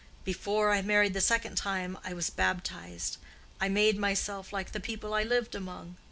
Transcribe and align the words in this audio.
Before 0.23 0.71
I 0.71 0.81
married 0.81 1.13
the 1.13 1.21
second 1.21 1.57
time 1.57 1.95
I 2.03 2.11
was 2.13 2.31
baptized; 2.31 3.17
I 3.59 3.69
made 3.69 3.99
myself 3.99 4.51
like 4.51 4.71
the 4.71 4.79
people 4.79 5.13
I 5.13 5.21
lived 5.21 5.53
among. 5.53 5.95